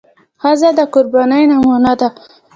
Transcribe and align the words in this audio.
ښځه 0.41 0.69
د 0.77 0.79
قربانۍ 0.93 1.43
نمونه 1.51 1.93
ده. 1.99 2.07